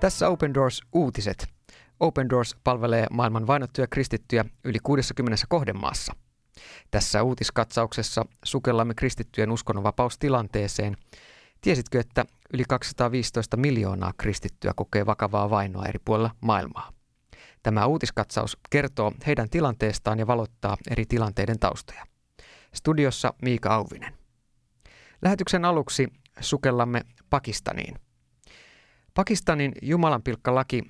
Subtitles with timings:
[0.00, 1.46] Tässä Open Doors uutiset.
[2.00, 6.12] Open Doors palvelee maailman vainottuja kristittyjä yli 60 kohdemaassa.
[6.90, 10.96] Tässä uutiskatsauksessa sukellamme kristittyjen uskonnonvapaustilanteeseen.
[11.60, 12.24] Tiesitkö, että
[12.54, 16.92] yli 215 miljoonaa kristittyä kokee vakavaa vainoa eri puolilla maailmaa?
[17.62, 22.04] Tämä uutiskatsaus kertoo heidän tilanteestaan ja valottaa eri tilanteiden taustoja.
[22.74, 24.14] Studiossa Miika Auvinen.
[25.22, 26.08] Lähetyksen aluksi
[26.40, 27.94] sukellamme Pakistaniin–
[29.14, 30.82] Pakistanin jumalanpilkkalaki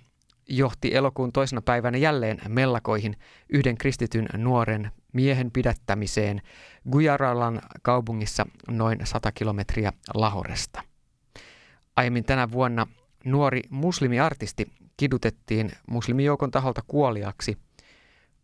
[0.49, 3.17] johti elokuun toisena päivänä jälleen mellakoihin
[3.49, 6.43] yhden kristityn nuoren miehen pidättämiseen
[6.91, 10.83] Gujaralan kaupungissa noin 100 kilometriä Lahoresta.
[11.97, 12.87] Aiemmin tänä vuonna
[13.25, 14.67] nuori muslimiartisti
[14.97, 17.59] kidutettiin muslimijoukon taholta kuoliaksi,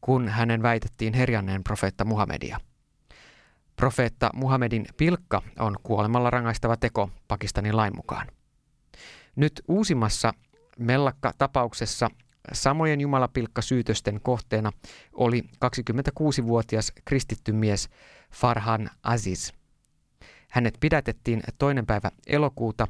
[0.01, 2.61] kun hänen väitettiin herjanneen profeetta Muhamedia.
[3.77, 8.27] Profeetta Muhamedin pilkka on kuolemalla rangaistava teko Pakistanin lain mukaan.
[9.37, 10.33] Nyt uusimmassa
[10.79, 12.11] Mellakka-tapauksessa
[12.53, 14.73] samojen jumalapilkkasyytösten kohteena
[15.13, 17.89] oli 26-vuotias kristitty mies
[18.33, 19.53] Farhan Aziz.
[20.51, 22.87] Hänet pidätettiin toinen päivä elokuuta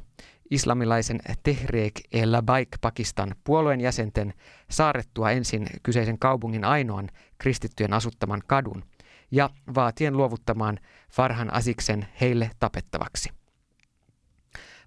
[0.51, 4.33] islamilaisen Tehreek el Labaik Pakistan puolueen jäsenten
[4.69, 8.83] saarettua ensin kyseisen kaupungin ainoan kristittyjen asuttaman kadun
[9.31, 10.79] ja vaatien luovuttamaan
[11.11, 13.36] Farhan Aziksen heille tapettavaksi.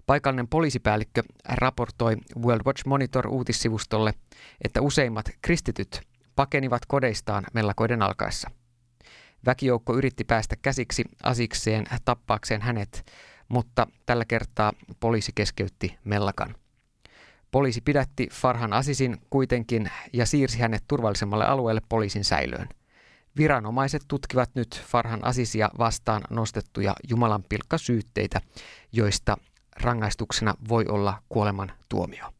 [0.05, 4.13] Paikallinen poliisipäällikkö raportoi World Watch Monitor uutissivustolle,
[4.61, 6.01] että useimmat kristityt
[6.35, 8.51] pakenivat kodeistaan mellakoiden alkaessa.
[9.45, 13.11] Väkijoukko yritti päästä käsiksi asikseen tappaakseen hänet,
[13.47, 16.55] mutta tällä kertaa poliisi keskeytti mellakan.
[17.51, 22.69] Poliisi pidätti Farhan Asisin kuitenkin ja siirsi hänet turvallisemmalle alueelle poliisin säilöön.
[23.37, 28.41] Viranomaiset tutkivat nyt Farhan Asisia vastaan nostettuja jumalanpilkkasyytteitä,
[28.91, 29.37] joista
[29.81, 32.33] rangaistuksena voi olla kuoleman tuomio.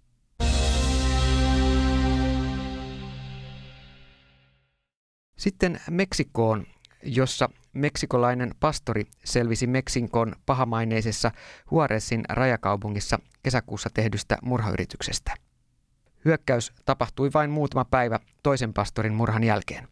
[5.38, 6.66] Sitten Meksikoon,
[7.04, 11.32] jossa meksikolainen pastori selvisi Meksikon pahamaineisessa
[11.72, 15.34] Juarezin rajakaupungissa kesäkuussa tehdystä murhayrityksestä.
[16.26, 19.88] Hyökkäys tapahtui vain muutama päivä toisen pastorin murhan jälkeen.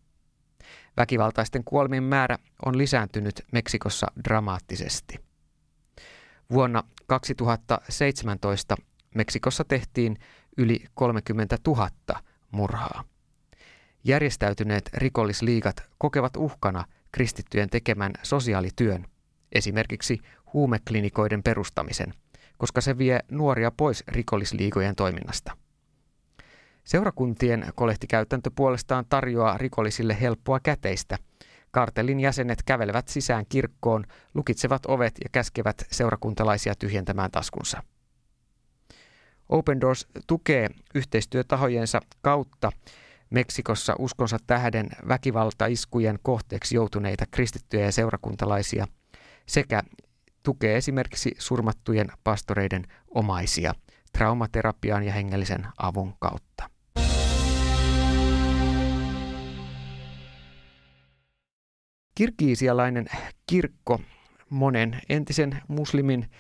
[0.98, 5.29] Väkivaltaisten kuolemien määrä on lisääntynyt Meksikossa dramaattisesti.
[6.54, 8.76] Vuonna 2017
[9.16, 10.18] Meksikossa tehtiin
[10.58, 11.90] yli 30 000
[12.52, 13.04] murhaa.
[14.04, 19.06] Järjestäytyneet rikollisliigat kokevat uhkana kristittyjen tekemän sosiaalityön,
[19.52, 20.20] esimerkiksi
[20.54, 22.14] huumeklinikoiden perustamisen,
[22.58, 25.58] koska se vie nuoria pois rikollisliigojen toiminnasta.
[26.84, 31.18] Seurakuntien kolehtikäytäntö puolestaan tarjoaa rikollisille helppoa käteistä–
[31.72, 37.84] Kartellin jäsenet kävelevät sisään kirkkoon, lukitsevat ovet ja käskevät seurakuntalaisia tyhjentämään taskunsa.
[39.50, 42.72] Open Doors tukee yhteistyötahojensa kautta
[43.30, 48.88] Meksikossa uskonsa tähden väkivaltaiskujen kohteeksi joutuneita kristittyjä ja seurakuntalaisia
[49.46, 49.84] sekä
[50.44, 53.74] tukee esimerkiksi surmattujen pastoreiden omaisia
[54.14, 56.70] traumaterapian ja hengellisen avun kautta.
[62.20, 63.06] Kirkiisialainen
[63.48, 64.00] kirkko,
[64.50, 66.32] monen entisen muslimin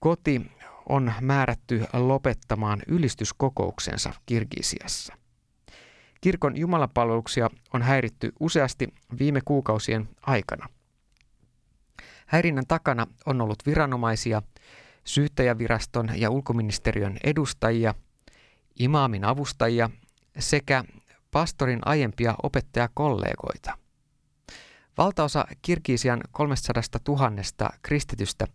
[0.00, 0.50] koti,
[0.88, 5.14] on määrätty lopettamaan ylistyskokouksensa Kirgisiassa.
[6.20, 10.68] Kirkon jumalapalveluksia on häiritty useasti viime kuukausien aikana.
[12.26, 14.42] Häirinnän takana on ollut viranomaisia,
[15.04, 17.94] syyttäjäviraston ja ulkoministeriön edustajia,
[18.78, 19.90] imaamin avustajia
[20.38, 20.84] sekä
[21.30, 23.78] pastorin aiempia opettajakollegoita–
[24.98, 28.46] Valtaosa Kirgisian 300 000 kristitystä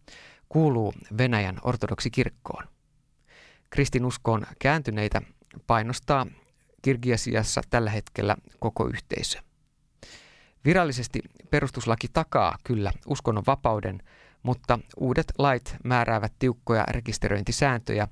[0.49, 2.63] kuuluu Venäjän ortodoksikirkkoon.
[3.69, 5.21] Kristinuskoon kääntyneitä
[5.67, 6.25] painostaa
[6.81, 9.39] Kirgisiassa tällä hetkellä koko yhteisö.
[10.65, 11.19] Virallisesti
[11.49, 14.03] perustuslaki takaa kyllä uskonnon vapauden,
[14.43, 18.07] mutta uudet lait määräävät tiukkoja rekisteröintisääntöjä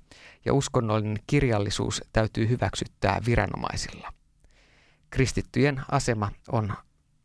[0.46, 4.14] ja uskonnollinen kirjallisuus täytyy hyväksyttää viranomaisilla.
[5.10, 6.74] Kristittyjen asema on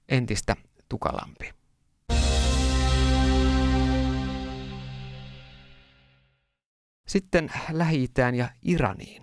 [0.08, 0.56] entistä
[0.92, 1.52] tukalampi.
[7.08, 9.22] Sitten lähi ja Iraniin.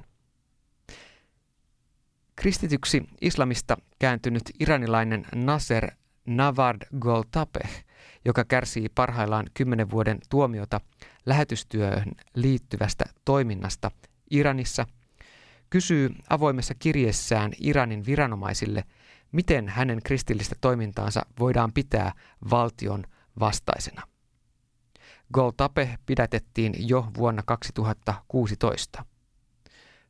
[2.35, 5.91] Kristityksi islamista kääntynyt iranilainen Nasser
[6.25, 7.85] Navard Goltapeh,
[8.25, 10.81] joka kärsii parhaillaan kymmenen vuoden tuomiota
[11.25, 13.91] lähetystyöhön liittyvästä toiminnasta
[14.31, 14.87] Iranissa,
[15.69, 18.83] kysyy avoimessa kirjeessään Iranin viranomaisille–
[19.31, 22.11] miten hänen kristillistä toimintaansa voidaan pitää
[22.51, 23.03] valtion
[23.39, 24.01] vastaisena.
[25.33, 29.05] Goltape pidätettiin jo vuonna 2016.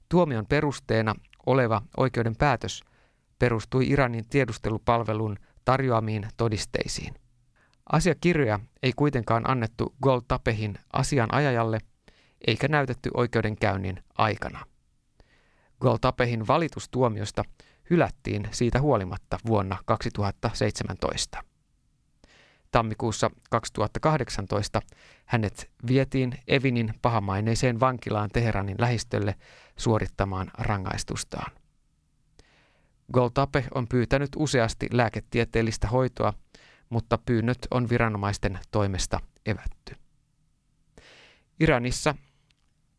[0.10, 2.83] Tuomion perusteena oleva oikeuden päätös
[3.39, 7.13] perustui Iranin tiedustelupalvelun tarjoamiin todisteisiin.
[7.92, 11.80] Asiakirjoja ei kuitenkaan annettu Goltapehin asianajajalle
[12.48, 14.66] eikä näytetty oikeudenkäynnin aikana.
[15.81, 17.44] Goltapehin valitustuomiosta
[17.89, 21.44] hylättiin siitä huolimatta vuonna 2017.
[22.71, 24.81] Tammikuussa 2018
[25.25, 29.36] hänet vietiin Evinin pahamaineiseen vankilaan Teheranin lähistölle
[29.77, 31.51] suorittamaan rangaistustaan.
[33.13, 36.33] Goltape on pyytänyt useasti lääketieteellistä hoitoa,
[36.89, 39.95] mutta pyynnöt on viranomaisten toimesta evätty.
[41.59, 42.15] Iranissa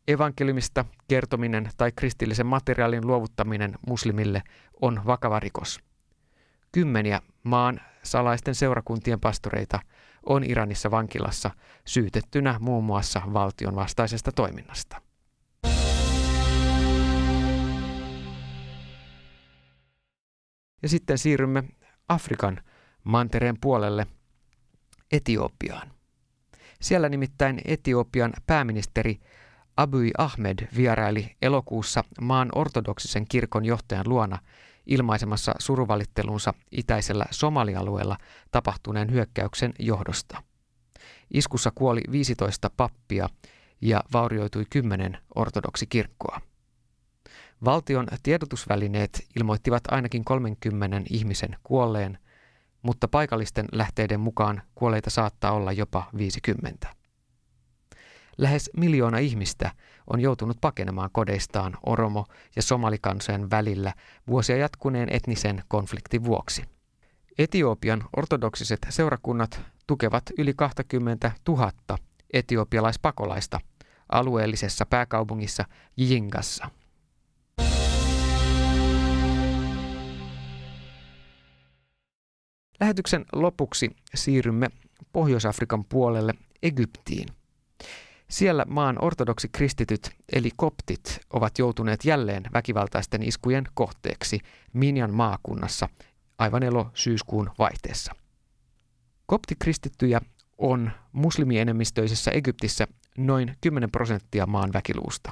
[0.07, 4.43] evankeliumista kertominen tai kristillisen materiaalin luovuttaminen muslimille
[4.81, 5.79] on vakava rikos.
[6.71, 9.79] Kymmeniä maan salaisten seurakuntien pastoreita
[10.25, 11.51] on Iranissa vankilassa
[11.85, 15.01] syytettynä muun muassa valtion vastaisesta toiminnasta.
[20.83, 21.63] Ja sitten siirrymme
[22.09, 22.61] Afrikan
[23.03, 24.07] mantereen puolelle
[25.11, 25.91] Etiopiaan.
[26.81, 29.19] Siellä nimittäin Etiopian pääministeri
[29.81, 34.39] Abiy Ahmed vieraili elokuussa maan ortodoksisen kirkon johtajan luona
[34.85, 38.17] ilmaisemassa suruvalittelunsa itäisellä Somalialueella
[38.51, 40.43] tapahtuneen hyökkäyksen johdosta.
[41.33, 43.29] Iskussa kuoli 15 pappia
[43.81, 46.41] ja vaurioitui 10 ortodoksikirkkoa.
[47.65, 52.17] Valtion tiedotusvälineet ilmoittivat ainakin 30 ihmisen kuolleen,
[52.81, 57.00] mutta paikallisten lähteiden mukaan kuolleita saattaa olla jopa 50.
[58.37, 59.71] Lähes miljoona ihmistä
[60.07, 62.25] on joutunut pakenemaan kodeistaan oromo-
[62.55, 63.93] ja somalikansojen välillä
[64.27, 66.63] vuosia jatkuneen etnisen konfliktin vuoksi.
[67.37, 71.71] Etiopian ortodoksiset seurakunnat tukevat yli 20 000
[72.33, 73.59] etiopialaispakolaista
[74.11, 75.65] alueellisessa pääkaupungissa
[75.97, 76.67] Jingassa.
[82.79, 84.67] Lähetyksen lopuksi siirrymme
[85.13, 87.27] Pohjois-Afrikan puolelle Egyptiin–
[88.31, 88.97] siellä maan
[89.51, 94.39] kristityt eli koptit ovat joutuneet jälleen väkivaltaisten iskujen kohteeksi
[94.73, 95.89] Minjan maakunnassa
[96.37, 98.15] aivan elo syyskuun vaihteessa.
[99.25, 100.21] Koptikristittyjä
[100.57, 102.87] on muslimienemmistöisessä Egyptissä
[103.17, 105.31] noin 10 prosenttia maan väkiluusta.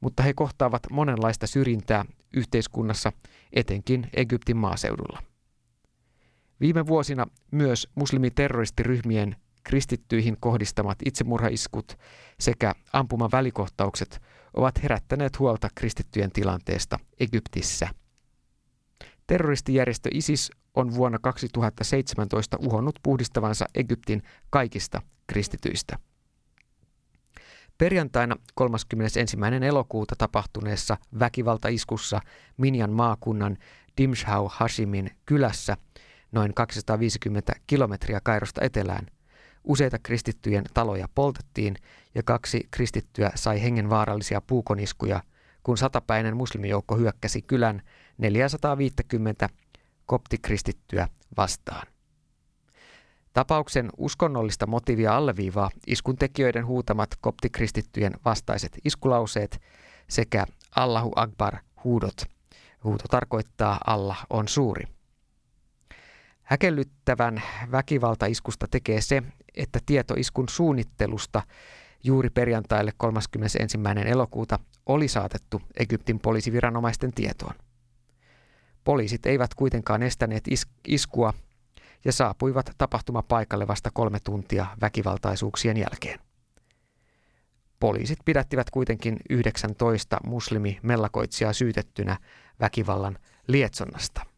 [0.00, 3.12] Mutta he kohtaavat monenlaista syrjintää yhteiskunnassa,
[3.52, 5.22] etenkin Egyptin maaseudulla.
[6.60, 11.98] Viime vuosina myös muslimiterroristiryhmien kristittyihin kohdistamat itsemurhaiskut
[12.40, 14.22] sekä ampuman välikohtaukset
[14.54, 17.88] ovat herättäneet huolta kristittyjen tilanteesta Egyptissä.
[19.26, 25.98] Terroristijärjestö ISIS on vuonna 2017 uhonnut puhdistavansa Egyptin kaikista kristityistä.
[27.78, 29.36] Perjantaina 31.
[29.66, 32.20] elokuuta tapahtuneessa väkivaltaiskussa
[32.56, 33.56] Minjan maakunnan
[33.96, 35.76] Dimshau Hashimin kylässä
[36.32, 39.06] noin 250 kilometriä Kairosta etelään–
[39.64, 41.76] Useita kristittyjen taloja poltettiin
[42.14, 45.22] ja kaksi kristittyä sai hengenvaarallisia puukoniskuja,
[45.62, 47.82] kun satapäinen muslimijoukko hyökkäsi kylän
[48.18, 49.48] 450
[50.06, 51.86] koptikristittyä vastaan.
[53.32, 59.60] Tapauksen uskonnollista motiivia alleviivaa iskun tekijöiden huutamat koptikristittyjen vastaiset iskulauseet
[60.08, 60.46] sekä
[60.76, 62.16] Allahu Akbar huudot.
[62.84, 64.84] Huuto tarkoittaa Allah on suuri.
[66.50, 69.22] Häkellyttävän väkivaltaiskusta tekee se,
[69.56, 71.42] että tieto iskun suunnittelusta
[72.04, 73.58] juuri perjantaille 31.
[74.06, 77.54] elokuuta oli saatettu Egyptin poliisiviranomaisten tietoon.
[78.84, 81.34] Poliisit eivät kuitenkaan estäneet is- iskua
[82.04, 86.20] ja saapuivat tapahtumapaikalle vasta kolme tuntia väkivaltaisuuksien jälkeen.
[87.80, 92.16] Poliisit pidättivät kuitenkin 19 muslimi-mellakoitsijaa syytettynä
[92.60, 94.29] väkivallan lietsonnasta.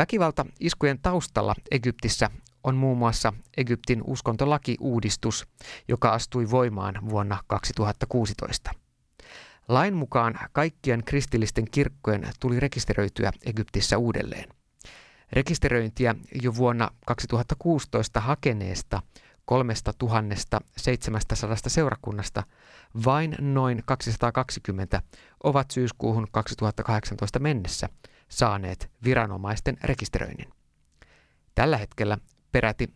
[0.00, 2.30] Väkivalta iskujen taustalla Egyptissä
[2.64, 5.46] on muun muassa Egyptin uskontolaki-uudistus,
[5.88, 8.70] joka astui voimaan vuonna 2016.
[9.68, 14.48] Lain mukaan kaikkien kristillisten kirkkojen tuli rekisteröityä Egyptissä uudelleen.
[15.32, 19.02] Rekisteröintiä jo vuonna 2016 hakeneesta
[19.44, 22.42] 3700 seurakunnasta
[23.04, 25.02] vain noin 220
[25.44, 27.88] ovat syyskuuhun 2018 mennessä
[28.30, 30.48] saaneet viranomaisten rekisteröinnin.
[31.54, 32.18] Tällä hetkellä
[32.52, 32.88] peräti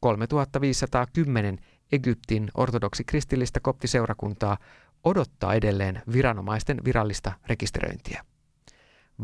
[0.00, 1.58] 3510
[1.92, 4.58] Egyptin ortodoksi kristillistä koptiseurakuntaa
[5.04, 8.24] odottaa edelleen viranomaisten virallista rekisteröintiä.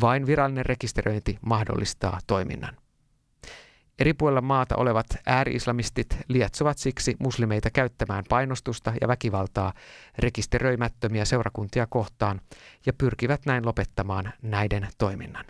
[0.00, 2.76] Vain virallinen rekisteröinti mahdollistaa toiminnan.
[3.98, 9.72] Eri puolilla maata olevat ääri-islamistit lietsovat siksi muslimeita käyttämään painostusta ja väkivaltaa
[10.18, 12.40] rekisteröimättömiä seurakuntia kohtaan
[12.86, 15.44] ja pyrkivät näin lopettamaan näiden toiminnan.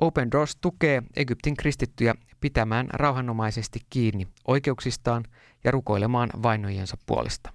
[0.00, 5.24] Open Doors tukee Egyptin kristittyjä pitämään rauhanomaisesti kiinni oikeuksistaan
[5.64, 7.52] ja rukoilemaan vainojensa puolesta.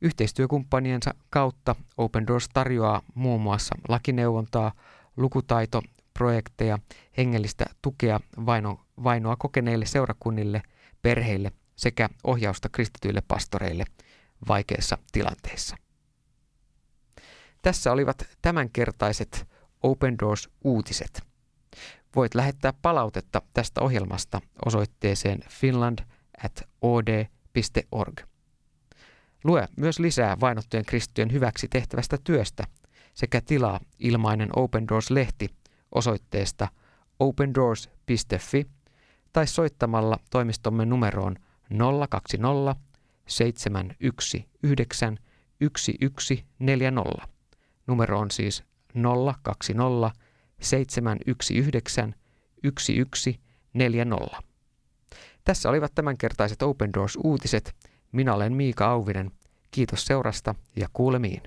[0.00, 4.72] Yhteistyökumppaniensa kautta Open Doors tarjoaa muun muassa lakineuvontaa,
[5.16, 5.82] lukutaito,
[6.18, 6.78] projekteja,
[7.18, 10.62] hengellistä tukea vaino, vainoa kokeneille seurakunnille,
[11.02, 13.84] perheille sekä ohjausta kristityille pastoreille
[14.48, 15.76] vaikeissa tilanteissa.
[17.62, 19.48] Tässä olivat tämänkertaiset
[19.82, 21.22] Open Doors uutiset.
[22.16, 25.98] Voit lähettää palautetta tästä ohjelmasta osoitteeseen finland
[26.44, 28.20] at od.org.
[29.44, 32.64] Lue myös lisää vainottujen kristittyjen hyväksi tehtävästä työstä
[33.14, 35.48] sekä tilaa ilmainen Open Doors-lehti
[35.92, 36.68] osoitteesta
[37.20, 38.66] opendoors.fi
[39.32, 41.36] tai soittamalla toimistomme numeroon
[42.08, 42.76] 020
[43.26, 45.22] 719
[45.58, 47.28] 1140.
[47.86, 48.64] Numero on siis
[49.42, 50.10] 020
[50.60, 52.18] 719
[52.62, 54.42] 1140.
[55.44, 57.74] Tässä olivat tämänkertaiset Open Doors-uutiset.
[58.12, 59.30] Minä olen Miika Auvinen.
[59.70, 61.42] Kiitos seurasta ja kuulemiin.